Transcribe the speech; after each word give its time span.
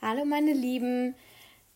Hallo 0.00 0.24
meine 0.24 0.52
Lieben, 0.52 1.16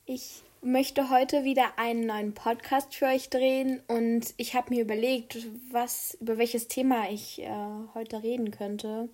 ich 0.06 0.42
möchte 0.60 1.10
heute 1.10 1.42
wieder 1.42 1.76
einen 1.76 2.06
neuen 2.06 2.34
Podcast 2.34 2.94
für 2.94 3.06
euch 3.06 3.30
drehen 3.30 3.82
und 3.88 4.32
ich 4.36 4.54
habe 4.54 4.72
mir 4.72 4.82
überlegt, 4.82 5.38
was 5.72 6.16
über 6.20 6.38
welches 6.38 6.68
Thema 6.68 7.10
ich 7.10 7.42
äh, 7.42 7.50
heute 7.94 8.22
reden 8.22 8.52
könnte. 8.52 9.08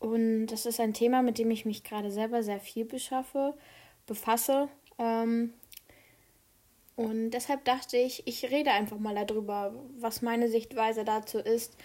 Und 0.00 0.48
das 0.48 0.66
ist 0.66 0.80
ein 0.80 0.94
Thema, 0.94 1.22
mit 1.22 1.38
dem 1.38 1.48
ich 1.52 1.64
mich 1.64 1.84
gerade 1.84 2.10
selber 2.10 2.42
sehr 2.42 2.58
viel 2.58 2.84
beschaffe, 2.84 3.54
befasse. 4.04 4.68
Ähm, 4.98 5.52
und 6.96 7.30
deshalb 7.30 7.64
dachte 7.66 7.98
ich, 7.98 8.26
ich 8.26 8.50
rede 8.50 8.72
einfach 8.72 8.98
mal 8.98 9.14
darüber, 9.14 9.72
was 9.96 10.22
meine 10.22 10.48
Sichtweise 10.48 11.04
dazu 11.04 11.38
ist. 11.38 11.76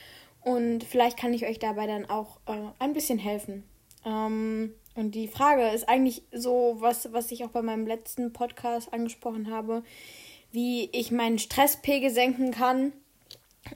Und 0.42 0.84
vielleicht 0.84 1.16
kann 1.20 1.36
ich 1.36 1.46
euch 1.46 1.60
dabei 1.60 1.86
dann 1.86 2.10
auch 2.10 2.38
äh, 2.48 2.58
ein 2.80 2.94
bisschen 2.94 3.20
helfen. 3.20 3.66
Ähm, 4.06 4.74
und 4.96 5.16
die 5.16 5.28
Frage 5.28 5.70
ist 5.70 5.90
eigentlich 5.90 6.24
so, 6.32 6.78
was, 6.80 7.12
was 7.14 7.32
ich 7.32 7.44
auch 7.44 7.50
bei 7.50 7.62
meinem 7.62 7.88
letzten 7.88 8.34
Podcast 8.34 8.94
angesprochen 8.94 9.50
habe, 9.52 9.84
wie 10.52 10.90
ich 10.92 11.12
meinen 11.12 11.40
Stresspegel 11.40 12.12
senken 12.12 12.52
kann, 12.52 12.94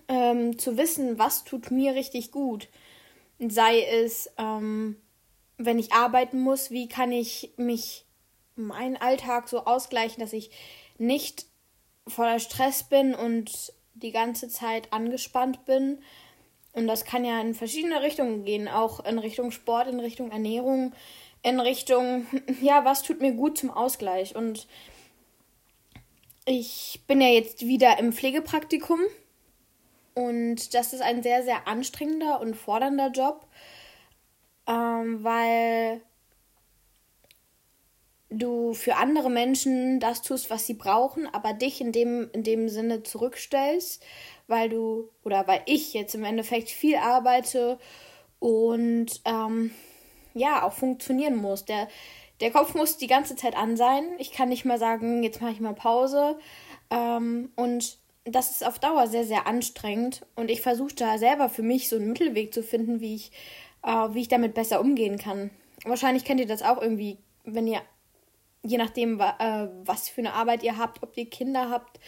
ähm, 0.07 0.59
zu 0.59 0.77
wissen, 0.77 1.17
was 1.17 1.43
tut 1.43 1.71
mir 1.71 1.95
richtig 1.95 2.31
gut. 2.31 2.67
Sei 3.39 3.81
es, 3.81 4.29
ähm, 4.37 4.97
wenn 5.57 5.79
ich 5.79 5.93
arbeiten 5.93 6.39
muss, 6.39 6.69
wie 6.69 6.87
kann 6.87 7.11
ich 7.11 7.53
mich 7.57 8.05
meinen 8.55 8.97
Alltag 8.97 9.47
so 9.47 9.65
ausgleichen, 9.65 10.19
dass 10.19 10.33
ich 10.33 10.51
nicht 10.97 11.45
voller 12.07 12.39
Stress 12.39 12.83
bin 12.83 13.15
und 13.15 13.73
die 13.93 14.11
ganze 14.11 14.49
Zeit 14.49 14.93
angespannt 14.93 15.65
bin, 15.65 15.99
und 16.77 16.85
das 16.85 17.05
kann 17.05 17.25
ja 17.25 17.41
in 17.41 17.55
verschiedene 17.55 18.03
Richtungen 18.03 18.45
gehen, 18.45 18.67
auch 18.67 19.03
in 19.03 19.17
Richtung 19.17 19.49
Sport, 19.49 19.87
in 19.87 19.99
Richtung 19.99 20.29
Ernährung, 20.29 20.93
in 21.41 21.59
Richtung, 21.59 22.27
ja, 22.61 22.85
was 22.85 23.01
tut 23.01 23.19
mir 23.19 23.31
gut 23.31 23.57
zum 23.57 23.71
Ausgleich. 23.71 24.35
Und 24.35 24.67
ich 26.45 27.01
bin 27.07 27.19
ja 27.19 27.29
jetzt 27.29 27.65
wieder 27.65 27.97
im 27.97 28.13
Pflegepraktikum 28.13 28.99
und 30.13 30.75
das 30.75 30.93
ist 30.93 31.01
ein 31.01 31.23
sehr, 31.23 31.41
sehr 31.43 31.67
anstrengender 31.67 32.39
und 32.41 32.55
fordernder 32.55 33.09
Job, 33.09 33.47
ähm, 34.67 35.23
weil 35.23 36.01
du 38.29 38.73
für 38.73 38.95
andere 38.95 39.29
Menschen 39.29 39.99
das 39.99 40.21
tust, 40.21 40.49
was 40.49 40.67
sie 40.67 40.73
brauchen, 40.73 41.27
aber 41.33 41.53
dich 41.53 41.81
in 41.81 41.91
dem, 41.91 42.29
in 42.33 42.43
dem 42.43 42.69
Sinne 42.69 43.03
zurückstellst 43.03 44.03
weil 44.47 44.69
du 44.69 45.09
oder 45.23 45.47
weil 45.47 45.61
ich 45.65 45.93
jetzt 45.93 46.15
im 46.15 46.23
Endeffekt 46.23 46.69
viel 46.69 46.95
arbeite 46.95 47.77
und 48.39 49.21
ähm, 49.25 49.71
ja 50.33 50.63
auch 50.63 50.73
funktionieren 50.73 51.35
muss. 51.35 51.65
Der, 51.65 51.87
der 52.39 52.51
Kopf 52.51 52.73
muss 52.73 52.97
die 52.97 53.07
ganze 53.07 53.35
Zeit 53.35 53.55
an 53.55 53.77
sein. 53.77 54.03
Ich 54.17 54.31
kann 54.31 54.49
nicht 54.49 54.65
mal 54.65 54.79
sagen, 54.79 55.23
jetzt 55.23 55.41
mache 55.41 55.51
ich 55.51 55.59
mal 55.59 55.73
Pause. 55.73 56.37
Ähm, 56.89 57.51
und 57.55 57.97
das 58.23 58.51
ist 58.51 58.65
auf 58.65 58.79
Dauer 58.79 59.07
sehr, 59.07 59.25
sehr 59.25 59.47
anstrengend. 59.47 60.25
Und 60.35 60.49
ich 60.49 60.61
versuche 60.61 60.95
da 60.95 61.17
selber 61.17 61.49
für 61.49 61.63
mich 61.63 61.89
so 61.89 61.97
einen 61.97 62.07
Mittelweg 62.07 62.53
zu 62.53 62.63
finden, 62.63 62.99
wie 63.01 63.15
ich, 63.15 63.31
äh, 63.83 64.07
wie 64.11 64.21
ich 64.21 64.27
damit 64.27 64.53
besser 64.53 64.79
umgehen 64.79 65.17
kann. 65.17 65.49
Wahrscheinlich 65.83 66.25
kennt 66.25 66.39
ihr 66.39 66.47
das 66.47 66.63
auch 66.63 66.81
irgendwie, 66.81 67.17
wenn 67.43 67.67
ihr, 67.67 67.81
je 68.63 68.77
nachdem, 68.77 69.19
äh, 69.19 69.67
was 69.83 70.09
für 70.09 70.21
eine 70.21 70.33
Arbeit 70.33 70.63
ihr 70.63 70.77
habt, 70.77 71.03
ob 71.03 71.15
ihr 71.17 71.29
Kinder 71.29 71.69
habt, 71.69 71.99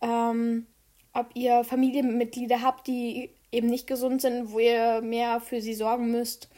ähm, 0.00 0.66
ob 1.12 1.30
ihr 1.34 1.64
Familienmitglieder 1.64 2.62
habt, 2.62 2.86
die 2.86 3.30
eben 3.50 3.68
nicht 3.68 3.86
gesund 3.86 4.22
sind, 4.22 4.52
wo 4.52 4.58
ihr 4.58 5.02
mehr 5.02 5.40
für 5.40 5.60
sie 5.60 5.74
sorgen 5.74 6.10
müsst. 6.10 6.48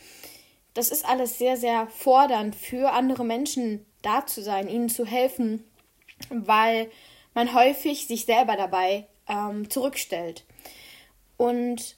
Das 0.74 0.90
ist 0.90 1.04
alles 1.04 1.38
sehr, 1.38 1.56
sehr 1.56 1.86
fordernd 1.88 2.54
für 2.54 2.92
andere 2.92 3.24
Menschen 3.24 3.86
da 4.02 4.26
zu 4.26 4.42
sein, 4.42 4.68
ihnen 4.68 4.88
zu 4.88 5.04
helfen, 5.04 5.64
weil 6.30 6.90
man 7.32 7.54
häufig 7.54 8.06
sich 8.06 8.24
selber 8.24 8.56
dabei 8.56 9.06
ähm, 9.28 9.70
zurückstellt. 9.70 10.44
Und 11.36 11.96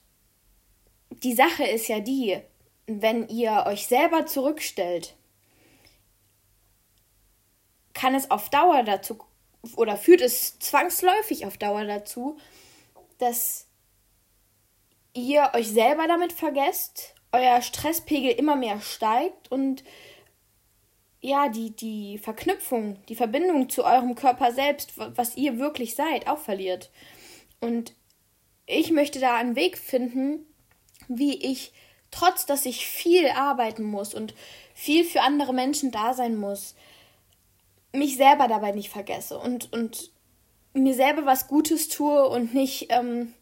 die 1.11 1.35
Sache 1.35 1.65
ist 1.65 1.89
ja 1.89 2.01
die, 2.01 2.39
wenn 2.87 3.29
ihr 3.29 3.65
euch 3.67 3.87
selber 3.87 4.27
zurückstellt, 4.27 5.15
kann 7.97 8.15
es 8.15 8.31
auf 8.31 8.51
Dauer 8.51 8.83
dazu 8.83 9.19
oder 9.75 9.97
führt 9.97 10.21
es 10.21 10.59
zwangsläufig 10.59 11.47
auf 11.47 11.57
Dauer 11.57 11.85
dazu, 11.85 12.37
dass 13.19 13.67
ihr 15.15 15.51
euch 15.55 15.69
selber 15.69 16.07
damit 16.07 16.33
vergesst, 16.33 17.15
euer 17.33 17.63
Stresspegel 17.63 18.33
immer 18.33 18.55
mehr 18.55 18.81
steigt 18.81 19.51
und 19.51 19.83
ja, 21.21 21.49
die, 21.49 21.75
die 21.75 22.19
Verknüpfung, 22.19 23.03
die 23.09 23.17
Verbindung 23.17 23.71
zu 23.71 23.85
eurem 23.85 24.15
Körper 24.15 24.53
selbst, 24.53 24.93
was 24.97 25.37
ihr 25.37 25.59
wirklich 25.59 25.97
seid, 25.97 26.29
auch 26.29 26.39
verliert. 26.39 26.91
Und 27.61 27.95
ich 28.67 28.91
möchte 28.93 29.19
da 29.21 29.37
einen 29.37 29.57
Weg 29.57 29.79
finden, 29.79 30.47
wie 31.09 31.35
ich, 31.35 31.73
trotz 32.11 32.45
dass 32.45 32.67
ich 32.67 32.87
viel 32.87 33.29
arbeiten 33.31 33.85
muss 33.85 34.15
und 34.15 34.35
viel 34.75 35.05
für 35.05 35.23
andere 35.23 35.55
Menschen 35.55 35.91
da 35.91 36.13
sein 36.13 36.37
muss, 36.37 36.77
mich 37.97 38.17
selber 38.17 38.49
dabei 38.49 38.73
nicht 38.73 38.91
vergesse 38.91 39.39
und, 39.39 39.73
und 39.73 40.11
mir 40.73 40.95
selber 40.95 41.27
was 41.27 41.49
Gutes 41.49 41.89
tue 41.89 42.29
und 42.29 42.55
nicht 42.55 42.89
ähm, 42.91 43.35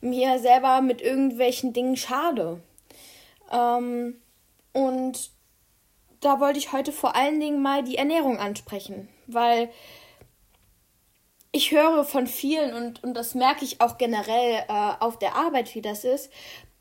mir 0.00 0.38
selber 0.38 0.80
mit 0.80 1.00
irgendwelchen 1.00 1.72
Dingen 1.72 1.96
schade. 1.96 2.60
Ähm, 3.50 4.20
und 4.72 5.30
da 6.20 6.40
wollte 6.40 6.58
ich 6.58 6.72
heute 6.72 6.92
vor 6.92 7.16
allen 7.16 7.40
Dingen 7.40 7.62
mal 7.62 7.82
die 7.82 7.96
Ernährung 7.96 8.38
ansprechen, 8.38 9.08
weil 9.26 9.70
ich 11.52 11.72
höre 11.72 12.04
von 12.04 12.26
vielen 12.26 12.74
und, 12.74 13.02
und 13.02 13.14
das 13.14 13.34
merke 13.34 13.64
ich 13.64 13.80
auch 13.80 13.98
generell 13.98 14.64
äh, 14.68 14.92
auf 15.00 15.18
der 15.18 15.34
Arbeit, 15.34 15.74
wie 15.74 15.82
das 15.82 16.04
ist, 16.04 16.30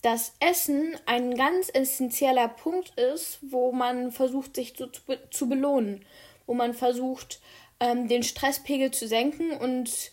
dass 0.01 0.33
Essen 0.39 0.95
ein 1.05 1.35
ganz 1.35 1.69
essentieller 1.73 2.47
Punkt 2.47 2.97
ist, 2.97 3.39
wo 3.41 3.71
man 3.71 4.11
versucht, 4.11 4.55
sich 4.55 4.75
zu, 4.75 4.87
zu 5.31 5.49
belohnen 5.49 6.05
wo 6.49 6.55
man 6.55 6.73
versucht, 6.73 7.39
ähm, 7.79 8.07
den 8.07 8.23
Stresspegel 8.23 8.89
zu 8.89 9.07
senken 9.07 9.51
und 9.51 10.11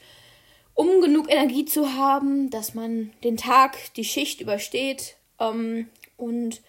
um 0.74 1.00
genug 1.00 1.32
Energie 1.32 1.64
zu 1.64 1.94
haben, 1.94 2.50
dass 2.50 2.74
man 2.74 3.10
den 3.24 3.38
Tag, 3.38 3.94
die 3.94 4.04
Schicht 4.04 4.42
übersteht 4.42 5.16
ähm, 5.40 5.88
und 6.18 6.60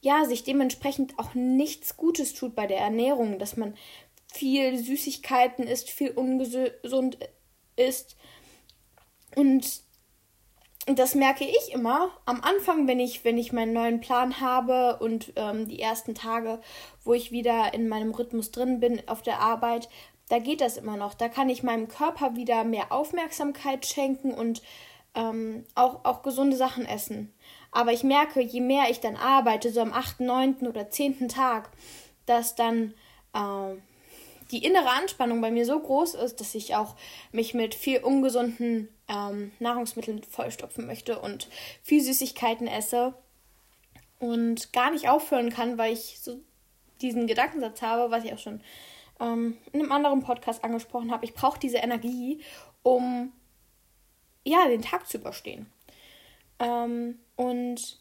ja, 0.00 0.24
sich 0.24 0.42
dementsprechend 0.42 1.20
auch 1.20 1.34
nichts 1.34 1.96
Gutes 1.96 2.34
tut 2.34 2.56
bei 2.56 2.66
der 2.66 2.78
Ernährung, 2.78 3.38
dass 3.38 3.56
man 3.56 3.76
viel 4.32 4.76
Süßigkeiten 4.76 5.68
isst, 5.68 5.88
viel 5.88 6.10
ungesund 6.10 7.18
isst. 7.76 8.16
Und 9.36 9.82
das 10.98 11.14
merke 11.14 11.44
ich 11.44 11.72
immer 11.72 12.10
am 12.24 12.40
Anfang, 12.42 12.88
wenn 12.88 13.00
ich, 13.00 13.24
wenn 13.24 13.38
ich 13.38 13.52
meinen 13.52 13.72
neuen 13.72 14.00
Plan 14.00 14.40
habe 14.40 14.98
und 15.00 15.32
ähm, 15.36 15.68
die 15.68 15.80
ersten 15.80 16.14
Tage, 16.14 16.60
wo 17.04 17.12
ich 17.12 17.32
wieder 17.32 17.74
in 17.74 17.88
meinem 17.88 18.12
Rhythmus 18.12 18.50
drin 18.50 18.80
bin 18.80 19.02
auf 19.06 19.22
der 19.22 19.40
Arbeit, 19.40 19.88
da 20.28 20.38
geht 20.38 20.60
das 20.60 20.76
immer 20.76 20.96
noch. 20.96 21.14
Da 21.14 21.28
kann 21.28 21.48
ich 21.48 21.62
meinem 21.62 21.88
Körper 21.88 22.36
wieder 22.36 22.64
mehr 22.64 22.92
Aufmerksamkeit 22.92 23.84
schenken 23.84 24.32
und 24.32 24.62
ähm, 25.14 25.64
auch, 25.74 26.04
auch 26.04 26.22
gesunde 26.22 26.56
Sachen 26.56 26.86
essen. 26.86 27.34
Aber 27.72 27.92
ich 27.92 28.04
merke, 28.04 28.40
je 28.40 28.60
mehr 28.60 28.90
ich 28.90 29.00
dann 29.00 29.16
arbeite, 29.16 29.70
so 29.70 29.80
am 29.80 29.92
8., 29.92 30.20
9. 30.20 30.66
oder 30.68 30.88
10. 30.88 31.28
Tag, 31.28 31.70
dass 32.26 32.54
dann 32.54 32.94
äh, 33.34 33.74
die 34.50 34.64
innere 34.64 34.90
Anspannung 34.90 35.40
bei 35.40 35.50
mir 35.50 35.64
so 35.64 35.78
groß 35.78 36.14
ist, 36.14 36.40
dass 36.40 36.54
ich 36.54 36.74
auch 36.74 36.96
mich 37.32 37.54
mit 37.54 37.74
viel 37.74 37.98
ungesunden 37.98 38.88
ähm, 39.08 39.52
Nahrungsmitteln 39.58 40.22
vollstopfen 40.22 40.86
möchte 40.86 41.18
und 41.18 41.48
viel 41.82 42.02
Süßigkeiten 42.02 42.66
esse 42.66 43.14
und 44.18 44.72
gar 44.72 44.90
nicht 44.90 45.08
aufhören 45.08 45.50
kann, 45.50 45.78
weil 45.78 45.92
ich 45.92 46.18
so 46.20 46.40
diesen 47.00 47.26
Gedankensatz 47.26 47.82
habe, 47.82 48.10
was 48.10 48.24
ich 48.24 48.32
auch 48.32 48.38
schon 48.38 48.60
ähm, 49.20 49.56
in 49.72 49.80
einem 49.80 49.92
anderen 49.92 50.22
Podcast 50.22 50.64
angesprochen 50.64 51.10
habe. 51.10 51.24
Ich 51.24 51.34
brauche 51.34 51.58
diese 51.58 51.78
Energie, 51.78 52.40
um 52.82 53.32
ja 54.44 54.66
den 54.68 54.82
Tag 54.82 55.08
zu 55.08 55.18
überstehen. 55.18 55.66
Ähm, 56.58 57.18
und 57.36 58.00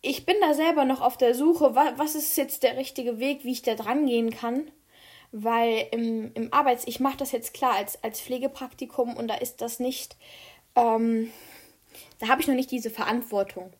ich 0.00 0.24
bin 0.24 0.36
da 0.40 0.54
selber 0.54 0.84
noch 0.84 1.02
auf 1.02 1.18
der 1.18 1.34
Suche, 1.34 1.74
was, 1.74 1.98
was 1.98 2.14
ist 2.14 2.36
jetzt 2.36 2.62
der 2.62 2.76
richtige 2.76 3.18
Weg, 3.18 3.44
wie 3.44 3.52
ich 3.52 3.62
da 3.62 3.74
dran 3.74 4.06
gehen 4.06 4.30
kann 4.30 4.70
weil 5.32 5.86
im, 5.92 6.32
im 6.34 6.52
Arbeits-, 6.52 6.86
ich 6.86 7.00
mache 7.00 7.16
das 7.16 7.32
jetzt 7.32 7.54
klar 7.54 7.74
als, 7.74 8.02
als 8.02 8.20
Pflegepraktikum 8.20 9.16
und 9.16 9.28
da 9.28 9.34
ist 9.34 9.60
das 9.60 9.80
nicht, 9.80 10.16
ähm, 10.76 11.30
da 12.18 12.28
habe 12.28 12.40
ich 12.40 12.48
noch 12.48 12.54
nicht 12.54 12.70
diese 12.70 12.90
Verantwortung. 12.90 13.72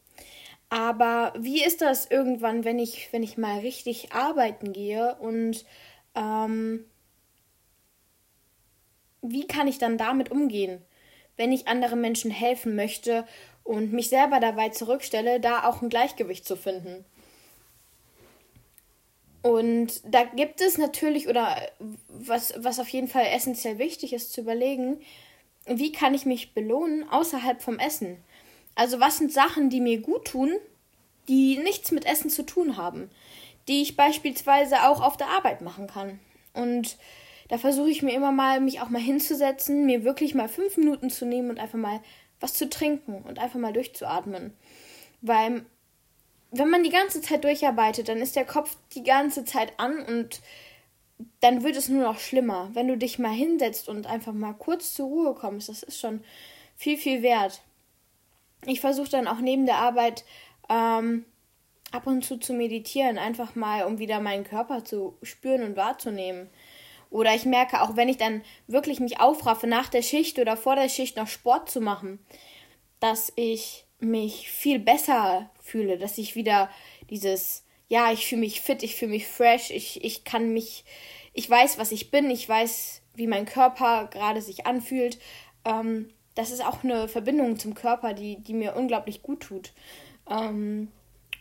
Aber 0.68 1.32
wie 1.36 1.64
ist 1.64 1.80
das 1.80 2.06
irgendwann, 2.06 2.64
wenn 2.64 2.78
ich, 2.78 3.12
wenn 3.12 3.24
ich 3.24 3.36
mal 3.36 3.58
richtig 3.58 4.12
arbeiten 4.12 4.72
gehe 4.72 5.16
und 5.16 5.64
ähm, 6.14 6.84
wie 9.22 9.46
kann 9.46 9.66
ich 9.66 9.78
dann 9.78 9.98
damit 9.98 10.30
umgehen, 10.30 10.80
wenn 11.36 11.52
ich 11.52 11.68
anderen 11.68 12.00
Menschen 12.00 12.30
helfen 12.30 12.76
möchte 12.76 13.26
und 13.64 13.92
mich 13.92 14.08
selber 14.08 14.38
dabei 14.40 14.68
zurückstelle, 14.68 15.40
da 15.40 15.64
auch 15.64 15.82
ein 15.82 15.88
Gleichgewicht 15.88 16.44
zu 16.46 16.56
finden? 16.56 17.04
Und 19.42 20.02
da 20.04 20.24
gibt 20.24 20.60
es 20.60 20.76
natürlich, 20.76 21.28
oder 21.28 21.56
was, 22.08 22.54
was 22.58 22.78
auf 22.78 22.88
jeden 22.88 23.08
Fall 23.08 23.24
essentiell 23.26 23.78
wichtig 23.78 24.12
ist, 24.12 24.32
zu 24.32 24.42
überlegen, 24.42 25.00
wie 25.66 25.92
kann 25.92 26.14
ich 26.14 26.26
mich 26.26 26.52
belohnen 26.52 27.08
außerhalb 27.08 27.62
vom 27.62 27.78
Essen? 27.78 28.18
Also 28.74 29.00
was 29.00 29.18
sind 29.18 29.32
Sachen, 29.32 29.70
die 29.70 29.80
mir 29.80 30.00
gut 30.00 30.26
tun, 30.26 30.52
die 31.28 31.58
nichts 31.58 31.90
mit 31.92 32.06
Essen 32.06 32.30
zu 32.30 32.44
tun 32.44 32.76
haben, 32.76 33.10
die 33.68 33.82
ich 33.82 33.96
beispielsweise 33.96 34.88
auch 34.88 35.00
auf 35.00 35.16
der 35.16 35.28
Arbeit 35.28 35.60
machen 35.62 35.86
kann. 35.86 36.18
Und 36.52 36.96
da 37.48 37.58
versuche 37.58 37.90
ich 37.90 38.02
mir 38.02 38.12
immer 38.14 38.32
mal, 38.32 38.60
mich 38.60 38.80
auch 38.80 38.90
mal 38.90 39.00
hinzusetzen, 39.00 39.86
mir 39.86 40.04
wirklich 40.04 40.34
mal 40.34 40.48
fünf 40.48 40.76
Minuten 40.76 41.10
zu 41.10 41.24
nehmen 41.24 41.50
und 41.50 41.58
einfach 41.58 41.78
mal 41.78 42.00
was 42.40 42.54
zu 42.54 42.68
trinken 42.68 43.22
und 43.22 43.38
einfach 43.38 43.58
mal 43.58 43.72
durchzuatmen. 43.72 44.54
Weil 45.20 45.64
wenn 46.50 46.70
man 46.70 46.82
die 46.82 46.90
ganze 46.90 47.20
Zeit 47.20 47.44
durcharbeitet, 47.44 48.08
dann 48.08 48.18
ist 48.18 48.36
der 48.36 48.44
Kopf 48.44 48.76
die 48.94 49.04
ganze 49.04 49.44
Zeit 49.44 49.72
an 49.78 50.04
und 50.04 50.40
dann 51.40 51.62
wird 51.62 51.76
es 51.76 51.88
nur 51.88 52.02
noch 52.02 52.18
schlimmer. 52.18 52.70
Wenn 52.72 52.88
du 52.88 52.96
dich 52.96 53.18
mal 53.18 53.32
hinsetzt 53.32 53.88
und 53.88 54.06
einfach 54.06 54.32
mal 54.32 54.54
kurz 54.54 54.94
zur 54.94 55.06
Ruhe 55.06 55.34
kommst, 55.34 55.68
das 55.68 55.82
ist 55.82 56.00
schon 56.00 56.24
viel, 56.76 56.96
viel 56.96 57.22
wert. 57.22 57.62
Ich 58.66 58.80
versuche 58.80 59.10
dann 59.10 59.28
auch 59.28 59.38
neben 59.38 59.66
der 59.66 59.76
Arbeit 59.76 60.24
ähm, 60.68 61.24
ab 61.92 62.06
und 62.06 62.24
zu 62.24 62.38
zu 62.38 62.52
meditieren, 62.52 63.18
einfach 63.18 63.54
mal, 63.54 63.84
um 63.84 63.98
wieder 63.98 64.20
meinen 64.20 64.44
Körper 64.44 64.84
zu 64.84 65.16
spüren 65.22 65.62
und 65.62 65.76
wahrzunehmen. 65.76 66.48
Oder 67.10 67.34
ich 67.34 67.44
merke 67.44 67.82
auch, 67.82 67.96
wenn 67.96 68.08
ich 68.08 68.18
dann 68.18 68.42
wirklich 68.66 69.00
mich 69.00 69.20
aufraffe, 69.20 69.66
nach 69.66 69.88
der 69.88 70.02
Schicht 70.02 70.38
oder 70.38 70.56
vor 70.56 70.76
der 70.76 70.88
Schicht 70.88 71.16
noch 71.16 71.26
Sport 71.26 71.68
zu 71.68 71.80
machen, 71.80 72.24
dass 73.00 73.32
ich 73.36 73.84
mich 73.98 74.50
viel 74.50 74.78
besser 74.78 75.50
fühle, 75.70 75.98
dass 75.98 76.18
ich 76.18 76.34
wieder 76.34 76.70
dieses, 77.08 77.64
ja, 77.88 78.12
ich 78.12 78.26
fühle 78.26 78.42
mich 78.42 78.60
fit, 78.60 78.82
ich 78.82 78.96
fühle 78.96 79.12
mich 79.12 79.26
fresh, 79.26 79.70
ich, 79.70 80.04
ich 80.04 80.24
kann 80.24 80.52
mich, 80.52 80.84
ich 81.32 81.48
weiß, 81.48 81.78
was 81.78 81.92
ich 81.92 82.10
bin, 82.10 82.30
ich 82.30 82.48
weiß, 82.48 83.02
wie 83.14 83.26
mein 83.26 83.46
Körper 83.46 84.08
gerade 84.10 84.42
sich 84.42 84.66
anfühlt. 84.66 85.18
Ähm, 85.64 86.10
das 86.34 86.50
ist 86.50 86.64
auch 86.64 86.84
eine 86.84 87.08
Verbindung 87.08 87.58
zum 87.58 87.74
Körper, 87.74 88.14
die, 88.14 88.40
die 88.40 88.54
mir 88.54 88.76
unglaublich 88.76 89.22
gut 89.22 89.40
tut. 89.40 89.72
Ähm, 90.28 90.88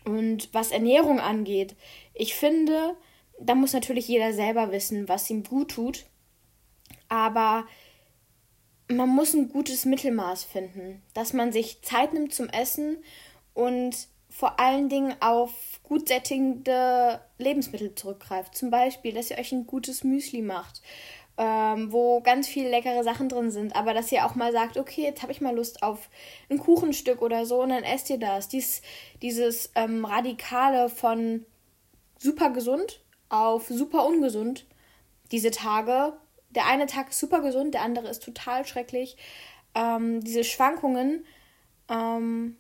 und 0.06 0.54
was 0.54 0.72
Ernährung 0.72 1.20
angeht, 1.20 1.76
ich 2.14 2.36
finde, 2.36 2.96
da 3.40 3.56
muss 3.56 3.74
natürlich 3.74 4.08
jeder 4.08 4.34
selber 4.34 4.72
wissen, 4.72 5.08
was 5.08 5.30
ihm 5.30 5.44
gut 5.44 5.72
tut. 5.72 6.06
Aber 7.08 7.66
man 8.90 9.10
muss 9.10 9.34
ein 9.34 9.50
gutes 9.50 9.86
Mittelmaß 9.86 10.44
finden, 10.44 11.02
dass 11.14 11.34
man 11.34 11.52
sich 11.52 11.82
Zeit 11.82 12.14
nimmt 12.14 12.34
zum 12.34 12.50
Essen 12.50 12.98
und 13.54 14.08
vor 14.30 14.60
allen 14.60 14.90
Dingen 14.90 15.16
auf 15.22 15.52
gut 15.84 16.08
sättigende 16.08 17.20
Lebensmittel 17.38 17.96
zurückgreift. 17.96 18.56
Zum 18.56 18.70
Beispiel, 18.70 19.14
dass 19.14 19.32
ihr 19.32 19.38
euch 19.40 19.52
ein 19.52 19.66
gutes 19.66 20.04
Müsli 20.04 20.42
macht 20.42 20.82
ähm, 21.40 21.94
wo 21.94 22.20
ganz 22.20 22.50
viele 22.50 22.70
leckere 22.70 23.02
Sachen 23.02 23.30
drin 23.30 23.50
sind, 23.50 23.74
aber 23.74 23.94
dass 23.94 24.12
ihr 24.12 24.26
auch 24.26 24.36
mal 24.36 24.52
sagt, 24.52 24.76
okay, 24.76 25.04
jetzt 25.04 25.22
habe 25.22 25.32
ich 25.32 25.40
mal 25.40 25.56
Lust 25.56 25.82
auf 25.82 26.10
ein 26.50 26.60
Kuchenstück 26.60 27.22
oder 27.22 27.46
so 27.46 27.64
und 27.64 27.70
dann 27.70 27.84
esst 27.84 28.10
ihr 28.10 28.20
das. 28.20 28.50
Dies, 28.50 28.82
dieses 29.22 29.72
ähm, 29.76 30.04
Radikale 30.04 30.90
von 30.90 31.46
super 32.18 32.50
gesund 32.50 33.02
auf 33.30 33.68
super 33.68 34.06
ungesund, 34.06 34.66
diese 35.32 35.50
Tage. 35.50 36.14
Der 36.50 36.66
eine 36.66 36.88
Tag 36.88 37.12
ist 37.12 37.20
super 37.20 37.40
gesund, 37.40 37.74
der 37.74 37.84
andere 37.84 38.10
ist 38.10 38.22
total 38.22 38.66
schrecklich. 38.66 39.16
Ähm, 39.76 40.22
diese 40.22 40.44
Schwankungen 40.44 41.26
ähm, 41.88 42.58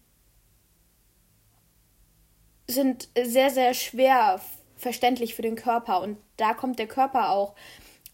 sind 2.69 3.09
sehr, 3.19 3.49
sehr 3.49 3.73
schwer 3.73 4.39
verständlich 4.77 5.35
für 5.35 5.41
den 5.41 5.55
Körper 5.55 6.01
und 6.01 6.17
da 6.37 6.53
kommt 6.53 6.79
der 6.79 6.87
Körper 6.87 7.31
auch 7.31 7.55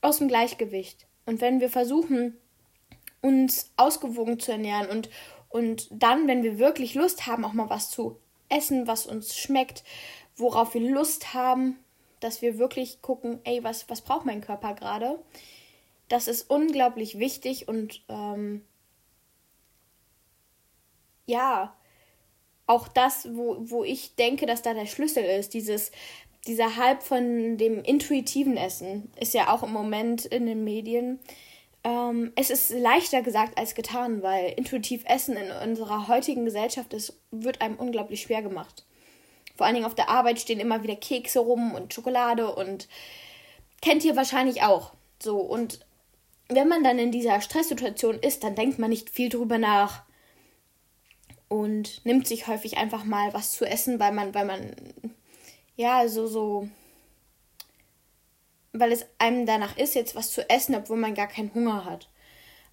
aus 0.01 0.17
dem 0.17 0.27
Gleichgewicht. 0.27 1.05
Und 1.25 1.41
wenn 1.41 1.59
wir 1.59 1.69
versuchen, 1.69 2.37
uns 3.21 3.71
ausgewogen 3.77 4.39
zu 4.39 4.51
ernähren 4.51 4.87
und, 4.89 5.09
und 5.49 5.87
dann, 5.91 6.27
wenn 6.27 6.43
wir 6.43 6.57
wirklich 6.59 6.95
Lust 6.95 7.27
haben, 7.27 7.43
auch 7.43 7.53
mal 7.53 7.69
was 7.69 7.89
zu 7.89 8.19
essen, 8.49 8.87
was 8.87 9.05
uns 9.05 9.35
schmeckt, 9.35 9.83
worauf 10.35 10.73
wir 10.73 10.81
Lust 10.81 11.33
haben, 11.33 11.77
dass 12.19 12.41
wir 12.41 12.57
wirklich 12.57 13.01
gucken, 13.01 13.39
ey, 13.43 13.63
was, 13.63 13.89
was 13.89 14.01
braucht 14.01 14.25
mein 14.25 14.41
Körper 14.41 14.73
gerade? 14.73 15.19
Das 16.07 16.27
ist 16.27 16.49
unglaublich 16.49 17.19
wichtig 17.19 17.67
und 17.67 18.03
ähm, 18.09 18.63
ja, 21.25 21.75
auch 22.67 22.87
das, 22.87 23.27
wo, 23.35 23.57
wo 23.59 23.83
ich 23.83 24.15
denke, 24.15 24.45
dass 24.45 24.61
da 24.61 24.73
der 24.73 24.87
Schlüssel 24.87 25.23
ist, 25.23 25.53
dieses 25.53 25.91
dieser 26.47 26.75
Hype 26.75 27.01
von 27.01 27.57
dem 27.57 27.83
intuitiven 27.83 28.57
Essen 28.57 29.11
ist 29.19 29.33
ja 29.33 29.51
auch 29.51 29.63
im 29.63 29.71
Moment 29.71 30.25
in 30.25 30.45
den 30.45 30.63
Medien. 30.63 31.19
Ähm, 31.83 32.31
es 32.35 32.49
ist 32.49 32.69
leichter 32.71 33.21
gesagt 33.21 33.57
als 33.57 33.75
getan, 33.75 34.21
weil 34.21 34.53
intuitiv 34.55 35.03
Essen 35.07 35.37
in 35.37 35.51
unserer 35.51 36.07
heutigen 36.07 36.45
Gesellschaft 36.45 36.93
ist, 36.93 37.19
wird 37.31 37.61
einem 37.61 37.77
unglaublich 37.77 38.21
schwer 38.21 38.41
gemacht. 38.41 38.85
Vor 39.55 39.65
allen 39.65 39.75
Dingen 39.75 39.85
auf 39.87 39.95
der 39.95 40.09
Arbeit 40.09 40.39
stehen 40.39 40.59
immer 40.59 40.83
wieder 40.83 40.95
Kekse 40.95 41.39
rum 41.39 41.73
und 41.73 41.93
Schokolade 41.93 42.53
und 42.53 42.87
kennt 43.81 44.03
ihr 44.03 44.15
wahrscheinlich 44.15 44.63
auch. 44.63 44.91
So, 45.21 45.37
und 45.37 45.79
wenn 46.49 46.67
man 46.67 46.83
dann 46.83 46.99
in 46.99 47.11
dieser 47.11 47.41
Stresssituation 47.41 48.19
ist, 48.19 48.43
dann 48.43 48.55
denkt 48.55 48.77
man 48.77 48.89
nicht 48.89 49.09
viel 49.09 49.29
drüber 49.29 49.57
nach 49.57 50.03
und 51.47 52.05
nimmt 52.05 52.27
sich 52.27 52.47
häufig 52.47 52.77
einfach 52.77 53.03
mal 53.03 53.33
was 53.33 53.51
zu 53.51 53.65
essen, 53.65 53.99
weil 53.99 54.11
man, 54.11 54.33
weil 54.33 54.45
man 54.45 54.75
ja, 55.75 56.07
so, 56.07 56.27
so, 56.27 56.69
weil 58.73 58.91
es 58.91 59.05
einem 59.19 59.45
danach 59.45 59.77
ist, 59.77 59.95
jetzt 59.95 60.15
was 60.15 60.31
zu 60.31 60.49
essen, 60.49 60.75
obwohl 60.75 60.97
man 60.97 61.15
gar 61.15 61.27
keinen 61.27 61.53
Hunger 61.53 61.85
hat. 61.85 62.09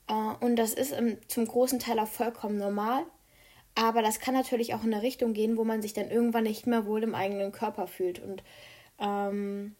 Äh, 0.09 0.45
und 0.45 0.57
das 0.57 0.75
ist 0.75 0.95
zum 1.29 1.47
großen 1.47 1.79
Teil 1.79 1.99
auch 1.99 2.09
vollkommen 2.09 2.59
normal. 2.59 3.05
Aber 3.75 4.03
das 4.03 4.21
kann 4.21 4.35
natürlich 4.35 4.75
auch 4.75 4.85
in 4.85 4.93
eine 4.93 5.03
Richtung 5.03 5.33
gehen, 5.33 5.57
wo 5.57 5.65
man 5.65 5.81
sich 5.81 5.95
dann 5.95 6.11
irgendwann 6.11 6.45
nicht 6.45 6.67
mehr 6.67 6.85
wohl 6.87 7.03
im 7.03 7.15
eigenen 7.15 7.53
Körper 7.53 7.87
fühlt. 7.87 8.19
Und 8.19 8.43
ähm, 8.99 9.75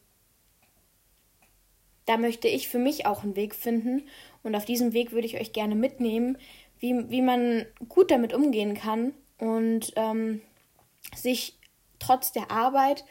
da 2.07 2.17
möchte 2.17 2.49
ich 2.49 2.69
für 2.69 2.79
mich 2.79 3.05
auch 3.07 3.23
einen 3.23 3.37
Weg 3.37 3.55
finden. 3.55 4.09
Und 4.43 4.55
auf 4.55 4.65
diesem 4.65 4.95
Weg 4.95 5.13
würde 5.13 5.27
ich 5.27 5.39
euch 5.39 5.53
gerne 5.53 5.75
mitnehmen, 5.75 6.39
wie, 6.83 7.09
wie 7.11 7.23
man 7.23 7.65
gut 7.89 8.11
damit 8.11 8.35
umgehen 8.35 8.75
kann 8.75 9.15
und 9.39 9.93
ähm, 9.95 10.43
sich 11.15 11.57
trotz 12.01 12.33
der 12.33 12.51
Arbeit 12.51 13.05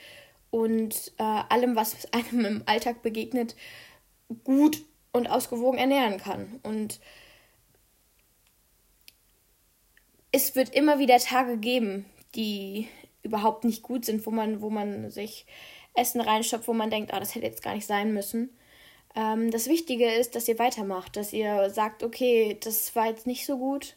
und 0.50 1.14
äh, 1.18 1.24
allem, 1.24 1.78
was 1.78 2.06
einem 2.14 2.46
im 2.46 2.64
Alltag 2.66 3.02
begegnet, 3.02 3.56
gut 4.44 4.84
und 5.14 5.28
ausgewogen 5.28 5.80
ernähren 5.80 6.18
kann. 6.18 6.60
Und 6.64 7.00
es 10.34 10.54
wird 10.56 10.76
immer 10.76 11.00
wieder 11.00 11.18
Tage 11.20 11.58
geben, 11.58 12.06
die 12.36 12.90
überhaupt 13.24 13.64
nicht 13.64 13.84
gut 13.84 14.04
sind, 14.04 14.26
wo 14.26 14.32
man, 14.32 14.62
wo 14.62 14.70
man 14.70 15.10
sich 15.12 15.46
Essen 15.94 16.20
reinstopft, 16.20 16.68
wo 16.68 16.74
man 16.74 16.90
denkt, 16.90 17.14
ah, 17.14 17.20
das 17.20 17.36
hätte 17.36 17.46
jetzt 17.46 17.64
gar 17.64 17.74
nicht 17.74 17.88
sein 17.88 18.14
müssen. 18.14 18.50
Ähm, 19.16 19.52
das 19.52 19.68
Wichtige 19.68 20.10
ist, 20.12 20.36
dass 20.36 20.48
ihr 20.48 20.60
weitermacht, 20.60 21.18
dass 21.18 21.34
ihr 21.34 21.70
sagt, 21.70 22.04
okay, 22.04 22.58
das 22.62 22.96
war 22.96 23.08
jetzt 23.08 23.28
nicht 23.28 23.46
so 23.46 23.58
gut, 23.58 23.96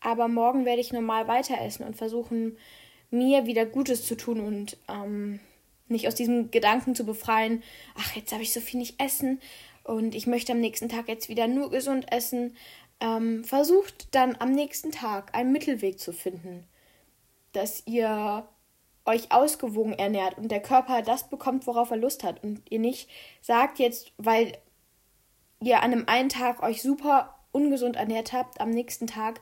aber 0.00 0.28
morgen 0.28 0.64
werde 0.64 0.80
ich 0.80 0.92
normal 0.92 1.28
weiter 1.28 1.60
essen 1.60 1.84
und 1.84 1.96
versuchen, 1.96 2.56
mir 3.10 3.46
wieder 3.46 3.66
Gutes 3.66 4.06
zu 4.06 4.16
tun 4.16 4.40
und 4.40 4.76
ähm, 4.88 5.40
nicht 5.88 6.06
aus 6.06 6.14
diesem 6.14 6.50
Gedanken 6.50 6.94
zu 6.94 7.04
befreien, 7.04 7.62
ach, 7.96 8.14
jetzt 8.14 8.32
habe 8.32 8.42
ich 8.42 8.52
so 8.52 8.60
viel 8.60 8.78
nicht 8.78 9.00
essen 9.02 9.40
und 9.84 10.14
ich 10.14 10.26
möchte 10.26 10.52
am 10.52 10.60
nächsten 10.60 10.88
Tag 10.88 11.08
jetzt 11.08 11.28
wieder 11.28 11.48
nur 11.48 11.70
gesund 11.70 12.12
essen. 12.12 12.56
Ähm, 13.00 13.44
versucht 13.44 14.14
dann 14.14 14.36
am 14.38 14.52
nächsten 14.52 14.90
Tag 14.90 15.34
einen 15.34 15.52
Mittelweg 15.52 15.98
zu 15.98 16.12
finden, 16.12 16.64
dass 17.52 17.84
ihr 17.86 18.46
euch 19.08 19.32
ausgewogen 19.32 19.94
ernährt 19.94 20.38
und 20.38 20.50
der 20.50 20.60
Körper 20.60 21.02
das 21.02 21.28
bekommt, 21.28 21.66
worauf 21.66 21.90
er 21.90 21.96
Lust 21.96 22.22
hat 22.22 22.42
und 22.44 22.62
ihr 22.70 22.78
nicht 22.78 23.08
sagt 23.40 23.78
jetzt, 23.78 24.12
weil 24.18 24.52
ihr 25.60 25.82
an 25.82 25.92
einem 25.92 26.04
einen 26.06 26.28
Tag 26.28 26.62
euch 26.62 26.82
super 26.82 27.34
ungesund 27.50 27.96
ernährt 27.96 28.32
habt, 28.32 28.60
am 28.60 28.70
nächsten 28.70 29.06
Tag 29.06 29.40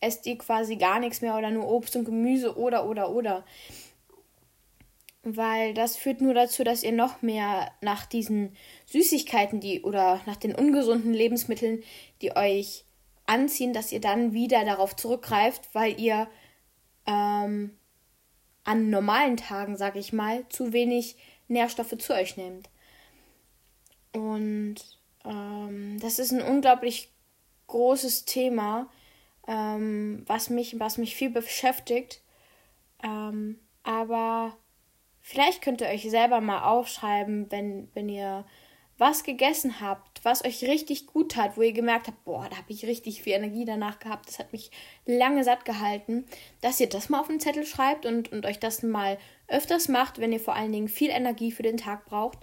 esst 0.00 0.26
ihr 0.26 0.36
quasi 0.36 0.76
gar 0.76 0.98
nichts 1.00 1.22
mehr 1.22 1.36
oder 1.36 1.50
nur 1.50 1.66
Obst 1.68 1.96
und 1.96 2.04
Gemüse 2.04 2.58
oder 2.58 2.86
oder 2.86 3.10
oder. 3.10 3.44
Weil 5.22 5.72
das 5.72 5.96
führt 5.96 6.20
nur 6.20 6.34
dazu, 6.34 6.64
dass 6.64 6.82
ihr 6.82 6.92
noch 6.92 7.22
mehr 7.22 7.70
nach 7.80 8.04
diesen 8.04 8.54
Süßigkeiten, 8.84 9.60
die 9.60 9.82
oder 9.82 10.20
nach 10.26 10.36
den 10.36 10.54
ungesunden 10.54 11.14
Lebensmitteln, 11.14 11.82
die 12.20 12.36
euch 12.36 12.84
anziehen, 13.26 13.72
dass 13.72 13.92
ihr 13.92 14.00
dann 14.00 14.34
wieder 14.34 14.62
darauf 14.66 14.94
zurückgreift, 14.94 15.70
weil 15.72 15.98
ihr 15.98 16.28
ähm, 17.06 17.70
an 18.64 18.90
normalen 18.90 19.36
Tagen, 19.36 19.76
sag 19.76 19.96
ich 19.96 20.12
mal, 20.12 20.48
zu 20.48 20.72
wenig 20.72 21.16
Nährstoffe 21.48 21.96
zu 21.98 22.14
euch 22.14 22.36
nehmt. 22.36 22.68
Und 24.12 24.76
ähm, 25.24 25.98
das 26.00 26.18
ist 26.18 26.32
ein 26.32 26.42
unglaublich 26.42 27.10
großes 27.66 28.24
Thema, 28.24 28.88
ähm, 29.46 30.24
was, 30.26 30.50
mich, 30.50 30.78
was 30.80 30.98
mich 30.98 31.14
viel 31.16 31.30
beschäftigt. 31.30 32.22
Ähm, 33.02 33.58
aber 33.82 34.56
Vielleicht 35.26 35.62
könnt 35.62 35.80
ihr 35.80 35.86
euch 35.86 36.02
selber 36.10 36.42
mal 36.42 36.64
aufschreiben, 36.64 37.50
wenn, 37.50 37.88
wenn 37.94 38.10
ihr 38.10 38.44
was 38.96 39.24
gegessen 39.24 39.80
habt, 39.80 40.24
was 40.24 40.44
euch 40.44 40.62
richtig 40.64 41.06
gut 41.06 41.32
tat, 41.32 41.56
wo 41.56 41.62
ihr 41.62 41.72
gemerkt 41.72 42.06
habt, 42.06 42.24
boah, 42.24 42.46
da 42.48 42.56
habe 42.56 42.72
ich 42.72 42.86
richtig 42.86 43.22
viel 43.22 43.32
Energie 43.32 43.64
danach 43.64 43.98
gehabt, 43.98 44.28
das 44.28 44.38
hat 44.38 44.52
mich 44.52 44.70
lange 45.04 45.42
satt 45.42 45.64
gehalten, 45.64 46.24
dass 46.60 46.78
ihr 46.80 46.88
das 46.88 47.08
mal 47.08 47.20
auf 47.20 47.26
den 47.26 47.40
Zettel 47.40 47.66
schreibt 47.66 48.06
und, 48.06 48.30
und 48.32 48.46
euch 48.46 48.60
das 48.60 48.82
mal 48.82 49.18
öfters 49.48 49.88
macht, 49.88 50.18
wenn 50.20 50.32
ihr 50.32 50.40
vor 50.40 50.54
allen 50.54 50.72
Dingen 50.72 50.88
viel 50.88 51.10
Energie 51.10 51.50
für 51.50 51.62
den 51.62 51.76
Tag 51.76 52.04
braucht. 52.04 52.38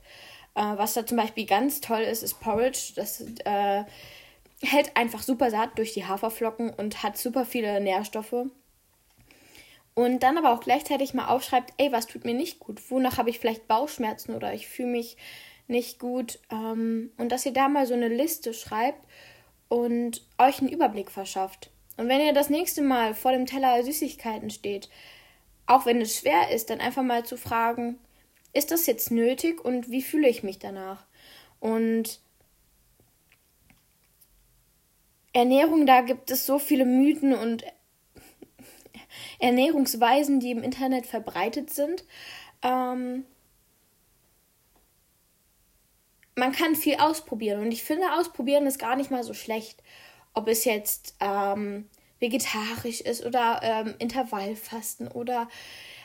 Äh, 0.55 0.62
was 0.75 0.93
da 0.93 1.05
zum 1.05 1.17
Beispiel 1.17 1.46
ganz 1.46 1.81
toll 1.81 2.01
ist, 2.01 2.24
ist 2.24 2.39
Porridge. 2.41 2.93
Das 2.96 3.22
äh, 3.46 3.84
hält 4.62 4.96
einfach 4.96 5.22
super 5.22 5.50
satt 5.50 5.77
durch 5.77 5.93
die 5.93 6.05
Haferflocken 6.05 6.72
und 6.72 7.01
hat 7.01 7.17
super 7.17 7.46
viele 7.46 7.79
Nährstoffe. 7.79 8.46
Und 9.93 10.24
dann 10.24 10.38
aber 10.38 10.53
auch 10.53 10.62
gleichzeitig 10.62 11.13
mal 11.13 11.27
aufschreibt, 11.27 11.74
ey, 11.77 11.91
was 11.91 12.08
tut 12.08 12.24
mir 12.24 12.34
nicht 12.34 12.60
gut? 12.60 12.79
Wonach 12.89 13.17
habe 13.17 13.29
ich 13.29 13.39
vielleicht 13.39 13.67
Bauchschmerzen 13.67 14.36
oder 14.36 14.53
ich 14.53 14.67
fühle 14.67 14.89
mich 14.89 15.17
nicht 15.68 16.00
gut. 16.00 16.39
Ähm, 16.51 17.12
und 17.18 17.32
dass 17.32 17.46
ihr 17.46 17.53
da 17.53 17.70
mal 17.70 17.86
so 17.86 17.94
eine 17.94 18.08
Liste 18.08 18.53
schreibt 18.53 19.06
und 19.70 20.25
euch 20.38 20.60
einen 20.60 20.70
Überblick 20.70 21.12
verschafft. 21.12 21.72
Und 21.98 22.08
wenn 22.08 22.22
ihr 22.22 22.34
das 22.34 22.50
nächste 22.50 22.82
Mal 22.82 23.13
vor 23.13 23.32
dem 23.32 23.46
Teller 23.46 23.84
Süßigkeiten 23.84 24.50
steht, 24.50 24.89
auch 25.65 25.86
wenn 25.86 26.01
es 26.01 26.18
schwer 26.18 26.51
ist, 26.51 26.70
dann 26.70 26.82
einfach 26.82 27.03
mal 27.03 27.25
zu 27.25 27.38
fragen, 27.38 27.98
ist 28.53 28.72
das 28.72 28.86
jetzt 28.86 29.12
nötig 29.12 29.63
und 29.63 29.89
wie 29.89 30.01
fühle 30.01 30.27
ich 30.27 30.44
mich 30.44 30.60
danach? 30.60 31.06
Und 31.60 32.20
Ernährung, 35.34 35.86
da 35.86 36.01
gibt 36.01 36.30
es 36.32 36.46
so 36.46 36.60
viele 36.60 36.86
Mythen 36.86 37.34
und 37.34 37.63
Ernährungsweisen, 39.39 40.39
die 40.39 40.51
im 40.51 40.63
Internet 40.63 41.06
verbreitet 41.06 41.70
sind. 41.70 42.03
Ähm, 42.62 43.25
man 46.35 46.51
kann 46.51 46.75
viel 46.75 46.95
ausprobieren 46.95 47.61
und 47.61 47.71
ich 47.71 47.83
finde, 47.83 48.13
ausprobieren 48.13 48.65
ist 48.65 48.79
gar 48.79 48.95
nicht 48.95 49.11
mal 49.11 49.23
so 49.23 49.33
schlecht. 49.33 49.81
Ob 50.33 50.47
es 50.47 50.63
jetzt 50.63 51.15
ähm, 51.19 51.89
vegetarisch 52.19 53.01
ist 53.01 53.25
oder 53.25 53.59
ähm, 53.63 53.95
Intervallfasten 54.00 55.09
oder 55.09 55.50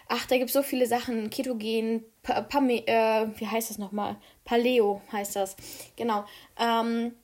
ach, 0.08 0.26
da 0.26 0.36
gibt 0.36 0.48
es 0.48 0.54
so 0.54 0.62
viele 0.62 0.86
Sachen, 0.86 1.30
Ketogen, 1.30 2.04
pa 2.22 2.42
Pame 2.42 2.86
äh, 2.86 3.28
wie 3.36 3.46
heißt 3.46 3.70
das 3.70 3.78
nochmal? 3.78 4.16
Paleo 4.44 5.02
heißt 5.12 5.36
das. 5.36 5.56
Genau. 5.96 6.24
Ähm, 6.58 7.14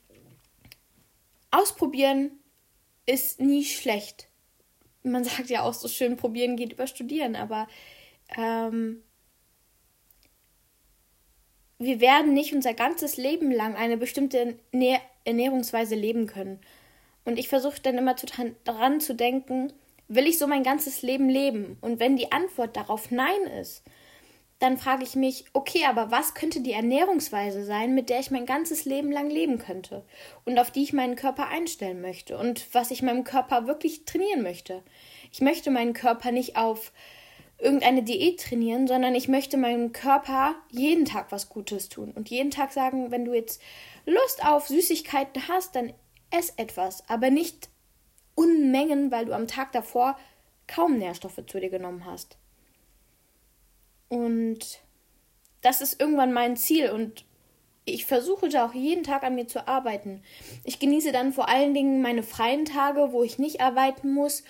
ausprobieren 1.50 2.32
ist 3.06 3.40
nie 3.40 3.64
schlecht. 3.64 4.28
Man 5.02 5.24
sagt 5.24 5.50
ja 5.50 5.62
auch 5.62 5.74
so 5.74 5.88
schön, 5.88 6.16
probieren 6.16 6.56
geht 6.56 6.72
über 6.72 6.86
studieren, 6.86 7.34
aber 7.34 7.66
ähm, 8.36 9.02
wir 11.82 12.00
werden 12.00 12.32
nicht 12.32 12.54
unser 12.54 12.74
ganzes 12.74 13.16
Leben 13.16 13.50
lang 13.50 13.74
eine 13.76 13.96
bestimmte 13.96 14.56
Ernährungsweise 15.24 15.94
leben 15.94 16.26
können. 16.26 16.60
Und 17.24 17.38
ich 17.38 17.48
versuche 17.48 17.80
dann 17.82 17.98
immer 17.98 18.16
daran 18.64 19.00
zu 19.00 19.14
denken, 19.14 19.72
will 20.08 20.26
ich 20.26 20.38
so 20.38 20.46
mein 20.46 20.62
ganzes 20.62 21.02
Leben 21.02 21.28
leben? 21.28 21.78
Und 21.80 22.00
wenn 22.00 22.16
die 22.16 22.32
Antwort 22.32 22.76
darauf 22.76 23.10
Nein 23.10 23.42
ist, 23.60 23.82
dann 24.58 24.78
frage 24.78 25.02
ich 25.02 25.16
mich, 25.16 25.44
okay, 25.54 25.84
aber 25.88 26.12
was 26.12 26.34
könnte 26.34 26.60
die 26.60 26.72
Ernährungsweise 26.72 27.64
sein, 27.64 27.94
mit 27.94 28.08
der 28.08 28.20
ich 28.20 28.30
mein 28.30 28.46
ganzes 28.46 28.84
Leben 28.84 29.10
lang 29.10 29.28
leben 29.28 29.58
könnte 29.58 30.04
und 30.44 30.56
auf 30.58 30.70
die 30.70 30.84
ich 30.84 30.92
meinen 30.92 31.16
Körper 31.16 31.48
einstellen 31.48 32.00
möchte 32.00 32.38
und 32.38 32.72
was 32.72 32.92
ich 32.92 33.02
meinem 33.02 33.24
Körper 33.24 33.66
wirklich 33.66 34.04
trainieren 34.04 34.42
möchte? 34.42 34.84
Ich 35.32 35.40
möchte 35.40 35.72
meinen 35.72 35.94
Körper 35.94 36.30
nicht 36.30 36.56
auf 36.56 36.92
irgendeine 37.62 38.02
Diät 38.02 38.40
trainieren, 38.40 38.86
sondern 38.86 39.14
ich 39.14 39.28
möchte 39.28 39.56
meinem 39.56 39.92
Körper 39.92 40.54
jeden 40.70 41.04
Tag 41.04 41.30
was 41.30 41.48
Gutes 41.48 41.88
tun 41.88 42.12
und 42.12 42.28
jeden 42.28 42.50
Tag 42.50 42.72
sagen, 42.72 43.10
wenn 43.10 43.24
du 43.24 43.32
jetzt 43.32 43.62
Lust 44.04 44.44
auf 44.44 44.66
Süßigkeiten 44.68 45.48
hast, 45.48 45.76
dann 45.76 45.92
ess 46.30 46.52
etwas, 46.56 47.08
aber 47.08 47.30
nicht 47.30 47.68
Unmengen, 48.34 49.10
weil 49.10 49.26
du 49.26 49.34
am 49.34 49.46
Tag 49.46 49.72
davor 49.72 50.18
kaum 50.66 50.98
Nährstoffe 50.98 51.40
zu 51.46 51.60
dir 51.60 51.68
genommen 51.68 52.04
hast. 52.06 52.38
Und 54.08 54.80
das 55.60 55.80
ist 55.80 56.00
irgendwann 56.00 56.32
mein 56.32 56.56
Ziel 56.56 56.90
und 56.90 57.24
ich 57.84 58.06
versuche 58.06 58.48
da 58.48 58.66
auch 58.66 58.74
jeden 58.74 59.04
Tag 59.04 59.22
an 59.22 59.34
mir 59.34 59.46
zu 59.46 59.66
arbeiten. 59.68 60.22
Ich 60.64 60.78
genieße 60.78 61.12
dann 61.12 61.32
vor 61.32 61.48
allen 61.48 61.74
Dingen 61.74 62.00
meine 62.00 62.22
freien 62.22 62.64
Tage, 62.64 63.12
wo 63.12 63.22
ich 63.22 63.38
nicht 63.38 63.60
arbeiten 63.60 64.12
muss 64.12 64.44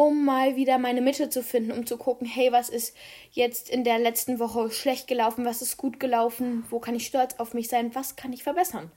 um 0.00 0.24
mal 0.24 0.56
wieder 0.56 0.78
meine 0.78 1.02
Mitte 1.02 1.28
zu 1.28 1.42
finden, 1.42 1.72
um 1.72 1.84
zu 1.84 1.98
gucken, 1.98 2.26
hey, 2.26 2.52
was 2.52 2.70
ist 2.70 2.96
jetzt 3.32 3.68
in 3.68 3.84
der 3.84 3.98
letzten 3.98 4.38
Woche 4.38 4.70
schlecht 4.70 5.08
gelaufen, 5.08 5.44
was 5.44 5.60
ist 5.60 5.76
gut 5.76 6.00
gelaufen, 6.00 6.64
wo 6.70 6.78
kann 6.78 6.94
ich 6.94 7.06
stolz 7.06 7.34
auf 7.36 7.52
mich 7.52 7.68
sein, 7.68 7.94
was 7.94 8.16
kann 8.16 8.32
ich 8.32 8.42
verbessern. 8.42 8.90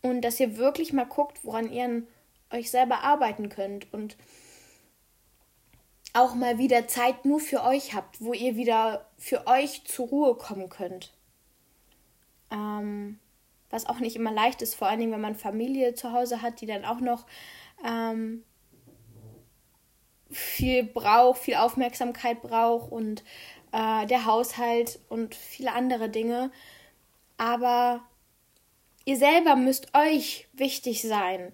Und 0.00 0.20
dass 0.20 0.38
ihr 0.38 0.56
wirklich 0.56 0.92
mal 0.92 1.06
guckt, 1.06 1.40
woran 1.42 1.68
ihr 1.72 2.04
euch 2.52 2.70
selber 2.70 3.00
arbeiten 3.00 3.48
könnt 3.48 3.92
und 3.92 4.16
auch 6.12 6.36
mal 6.36 6.58
wieder 6.58 6.86
Zeit 6.86 7.24
nur 7.24 7.40
für 7.40 7.64
euch 7.64 7.92
habt, 7.92 8.20
wo 8.20 8.34
ihr 8.34 8.54
wieder 8.54 9.08
für 9.18 9.48
euch 9.48 9.82
zur 9.82 10.06
Ruhe 10.06 10.36
kommen 10.36 10.68
könnt. 10.68 11.12
Ähm, 12.52 13.18
was 13.68 13.86
auch 13.86 13.98
nicht 13.98 14.14
immer 14.14 14.30
leicht 14.30 14.62
ist, 14.62 14.76
vor 14.76 14.86
allen 14.86 15.00
Dingen, 15.00 15.12
wenn 15.12 15.20
man 15.20 15.34
Familie 15.34 15.96
zu 15.96 16.12
Hause 16.12 16.40
hat, 16.40 16.60
die 16.60 16.66
dann 16.66 16.84
auch 16.84 17.00
noch 17.00 17.26
ähm, 17.84 18.44
viel 20.32 20.84
braucht, 20.84 21.40
viel 21.40 21.56
Aufmerksamkeit 21.56 22.42
braucht 22.42 22.90
und 22.90 23.22
äh, 23.72 24.06
der 24.06 24.26
Haushalt 24.26 24.98
und 25.08 25.34
viele 25.34 25.72
andere 25.72 26.08
Dinge. 26.08 26.50
Aber 27.38 28.02
ihr 29.04 29.16
selber 29.16 29.56
müsst 29.56 29.94
euch 29.94 30.48
wichtig 30.52 31.02
sein. 31.02 31.52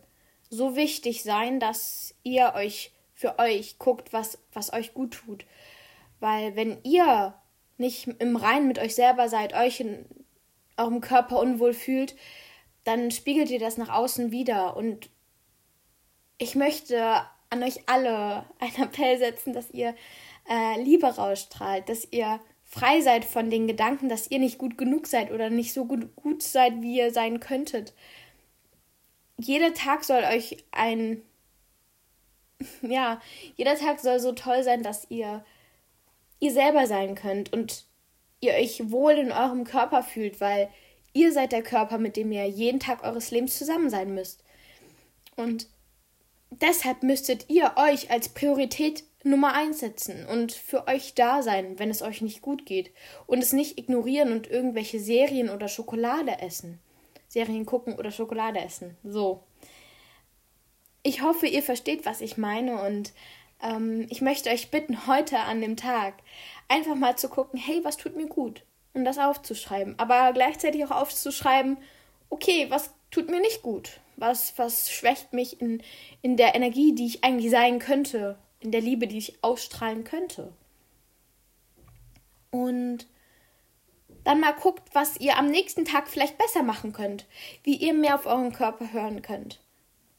So 0.50 0.76
wichtig 0.76 1.22
sein, 1.22 1.60
dass 1.60 2.14
ihr 2.22 2.54
euch 2.54 2.92
für 3.14 3.38
euch 3.38 3.78
guckt, 3.78 4.12
was, 4.12 4.38
was 4.52 4.72
euch 4.72 4.94
gut 4.94 5.14
tut. 5.14 5.44
Weil 6.20 6.56
wenn 6.56 6.82
ihr 6.84 7.34
nicht 7.76 8.08
im 8.18 8.36
Reinen 8.36 8.68
mit 8.68 8.78
euch 8.78 8.94
selber 8.94 9.28
seid, 9.28 9.54
euch 9.54 9.80
in 9.80 10.06
eurem 10.76 11.00
Körper 11.00 11.38
unwohl 11.40 11.74
fühlt, 11.74 12.16
dann 12.84 13.10
spiegelt 13.10 13.50
ihr 13.50 13.58
das 13.58 13.76
nach 13.76 13.90
außen 13.90 14.30
wieder. 14.30 14.76
Und 14.76 15.10
ich 16.38 16.54
möchte 16.54 17.22
an 17.50 17.62
euch 17.62 17.80
alle 17.86 18.44
einen 18.58 18.82
Appell 18.84 19.18
setzen, 19.18 19.52
dass 19.52 19.70
ihr 19.70 19.94
äh, 20.48 20.80
Liebe 20.82 21.06
rausstrahlt, 21.06 21.88
dass 21.88 22.06
ihr 22.10 22.40
frei 22.64 23.00
seid 23.00 23.24
von 23.24 23.50
den 23.50 23.66
Gedanken, 23.66 24.08
dass 24.08 24.30
ihr 24.30 24.38
nicht 24.38 24.58
gut 24.58 24.76
genug 24.76 25.06
seid 25.06 25.30
oder 25.32 25.50
nicht 25.50 25.72
so 25.72 25.86
gut, 25.86 26.14
gut 26.16 26.42
seid, 26.42 26.82
wie 26.82 26.98
ihr 26.98 27.12
sein 27.12 27.40
könntet. 27.40 27.94
Jeder 29.38 29.72
Tag 29.72 30.04
soll 30.04 30.24
euch 30.24 30.64
ein, 30.72 31.22
ja, 32.82 33.20
jeder 33.56 33.76
Tag 33.76 34.00
soll 34.00 34.20
so 34.20 34.32
toll 34.32 34.62
sein, 34.62 34.82
dass 34.82 35.10
ihr 35.10 35.44
ihr 36.40 36.52
selber 36.52 36.86
sein 36.86 37.14
könnt 37.14 37.52
und 37.52 37.84
ihr 38.40 38.54
euch 38.54 38.90
wohl 38.90 39.12
in 39.12 39.32
eurem 39.32 39.64
Körper 39.64 40.02
fühlt, 40.02 40.40
weil 40.40 40.70
ihr 41.12 41.32
seid 41.32 41.52
der 41.52 41.62
Körper, 41.62 41.98
mit 41.98 42.16
dem 42.16 42.30
ihr 42.30 42.46
jeden 42.46 42.80
Tag 42.80 43.02
eures 43.02 43.30
Lebens 43.30 43.58
zusammen 43.58 43.90
sein 43.90 44.14
müsst. 44.14 44.44
Und 45.36 45.68
deshalb 46.50 47.02
müsstet 47.02 47.48
ihr 47.48 47.72
euch 47.76 48.10
als 48.10 48.28
Priorität 48.28 49.04
Nummer 49.24 49.52
eins 49.54 49.80
setzen 49.80 50.26
und 50.26 50.52
für 50.52 50.86
euch 50.86 51.14
da 51.14 51.42
sein, 51.42 51.78
wenn 51.78 51.90
es 51.90 52.02
euch 52.02 52.22
nicht 52.22 52.40
gut 52.40 52.66
geht. 52.66 52.92
Und 53.26 53.42
es 53.42 53.52
nicht 53.52 53.78
ignorieren 53.78 54.32
und 54.32 54.48
irgendwelche 54.48 55.00
Serien 55.00 55.50
oder 55.50 55.68
Schokolade 55.68 56.40
essen. 56.40 56.78
Serien 57.28 57.66
gucken 57.66 57.94
oder 57.96 58.10
Schokolade 58.10 58.60
essen. 58.60 58.96
So. 59.04 59.42
Ich 61.02 61.22
hoffe, 61.22 61.46
ihr 61.46 61.62
versteht, 61.62 62.06
was 62.06 62.20
ich 62.20 62.36
meine 62.36 62.80
und 62.82 63.12
ähm, 63.62 64.06
ich 64.08 64.20
möchte 64.20 64.50
euch 64.50 64.70
bitten, 64.70 65.06
heute 65.06 65.38
an 65.40 65.60
dem 65.60 65.76
Tag 65.76 66.14
einfach 66.68 66.94
mal 66.94 67.16
zu 67.16 67.28
gucken, 67.28 67.58
hey, 67.58 67.80
was 67.82 67.96
tut 67.96 68.16
mir 68.16 68.26
gut? 68.26 68.62
Und 68.94 69.04
das 69.04 69.18
aufzuschreiben. 69.18 69.98
Aber 69.98 70.32
gleichzeitig 70.32 70.84
auch 70.84 70.90
aufzuschreiben, 70.90 71.78
okay, 72.30 72.66
was 72.70 72.92
tut 73.10 73.30
mir 73.30 73.40
nicht 73.40 73.62
gut? 73.62 74.00
Was, 74.18 74.58
was 74.58 74.90
schwächt 74.90 75.32
mich 75.32 75.60
in, 75.60 75.80
in 76.22 76.36
der 76.36 76.56
Energie, 76.56 76.92
die 76.94 77.06
ich 77.06 77.22
eigentlich 77.22 77.50
sein 77.50 77.78
könnte, 77.78 78.36
in 78.58 78.72
der 78.72 78.80
Liebe, 78.80 79.06
die 79.06 79.18
ich 79.18 79.42
ausstrahlen 79.42 80.02
könnte? 80.02 80.52
Und 82.50 83.06
dann 84.24 84.40
mal 84.40 84.52
guckt, 84.52 84.82
was 84.92 85.18
ihr 85.20 85.38
am 85.38 85.50
nächsten 85.50 85.84
Tag 85.84 86.08
vielleicht 86.08 86.36
besser 86.36 86.62
machen 86.62 86.92
könnt, 86.92 87.26
wie 87.62 87.76
ihr 87.76 87.94
mehr 87.94 88.16
auf 88.16 88.26
euren 88.26 88.52
Körper 88.52 88.92
hören 88.92 89.22
könnt. 89.22 89.60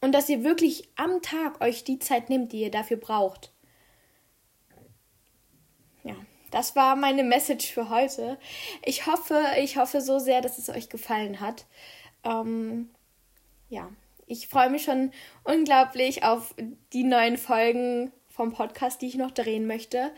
Und 0.00 0.12
dass 0.12 0.30
ihr 0.30 0.42
wirklich 0.42 0.88
am 0.96 1.20
Tag 1.20 1.60
euch 1.60 1.84
die 1.84 1.98
Zeit 1.98 2.30
nehmt, 2.30 2.52
die 2.52 2.62
ihr 2.62 2.70
dafür 2.70 2.96
braucht. 2.96 3.52
Ja, 6.04 6.16
das 6.50 6.74
war 6.74 6.96
meine 6.96 7.22
Message 7.22 7.70
für 7.70 7.90
heute. 7.90 8.38
Ich 8.82 9.06
hoffe, 9.06 9.38
ich 9.58 9.76
hoffe 9.76 10.00
so 10.00 10.18
sehr, 10.18 10.40
dass 10.40 10.56
es 10.56 10.70
euch 10.70 10.88
gefallen 10.88 11.40
hat. 11.40 11.66
Ähm, 12.24 12.88
ja, 13.70 13.90
ich 14.26 14.48
freue 14.48 14.68
mich 14.70 14.84
schon 14.84 15.12
unglaublich 15.44 16.22
auf 16.22 16.54
die 16.92 17.04
neuen 17.04 17.38
Folgen 17.38 18.12
vom 18.28 18.52
Podcast, 18.52 19.00
die 19.00 19.06
ich 19.06 19.16
noch 19.16 19.30
drehen 19.30 19.66
möchte. 19.66 20.12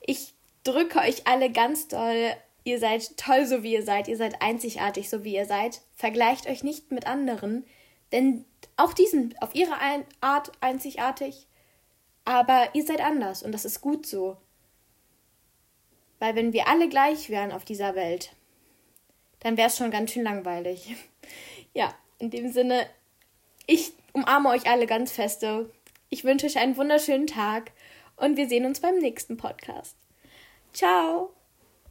Ich 0.00 0.34
drücke 0.64 1.00
euch 1.00 1.26
alle 1.26 1.50
ganz 1.50 1.88
doll. 1.88 2.32
Ihr 2.64 2.78
seid 2.78 3.16
toll, 3.16 3.46
so 3.46 3.62
wie 3.62 3.72
ihr 3.72 3.82
seid. 3.82 4.08
Ihr 4.08 4.16
seid 4.16 4.40
einzigartig, 4.42 5.08
so 5.08 5.24
wie 5.24 5.34
ihr 5.34 5.46
seid. 5.46 5.80
Vergleicht 5.94 6.46
euch 6.46 6.62
nicht 6.62 6.90
mit 6.92 7.06
anderen, 7.06 7.64
denn 8.12 8.44
auch 8.76 8.92
die 8.92 9.06
sind 9.06 9.40
auf 9.42 9.54
ihre 9.54 9.74
Art 10.20 10.52
einzigartig. 10.60 11.46
Aber 12.24 12.68
ihr 12.74 12.84
seid 12.84 13.00
anders 13.00 13.42
und 13.42 13.52
das 13.52 13.64
ist 13.64 13.80
gut 13.80 14.06
so. 14.06 14.36
Weil 16.18 16.34
wenn 16.34 16.52
wir 16.52 16.68
alle 16.68 16.88
gleich 16.88 17.30
wären 17.30 17.52
auf 17.52 17.64
dieser 17.64 17.94
Welt, 17.94 18.34
dann 19.40 19.56
wäre 19.56 19.68
es 19.68 19.76
schon 19.76 19.90
ganz 19.90 20.12
schön 20.12 20.24
langweilig. 20.24 20.94
Ja, 21.74 21.94
in 22.18 22.30
dem 22.30 22.50
Sinne, 22.50 22.86
ich 23.68 23.92
umarme 24.14 24.48
euch 24.48 24.68
alle 24.68 24.86
ganz 24.86 25.12
feste. 25.12 25.70
Ich 26.08 26.24
wünsche 26.24 26.46
euch 26.46 26.58
einen 26.58 26.76
wunderschönen 26.76 27.28
Tag 27.28 27.70
und 28.16 28.36
wir 28.36 28.48
sehen 28.48 28.66
uns 28.66 28.80
beim 28.80 28.98
nächsten 28.98 29.36
Podcast. 29.36 29.94
Ciao! 30.72 31.37